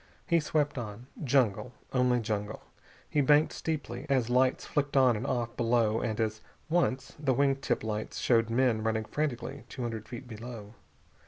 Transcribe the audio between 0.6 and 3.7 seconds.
on. Jungle, only jungle. He banked